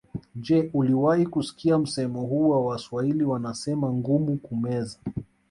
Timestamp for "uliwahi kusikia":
0.73-1.77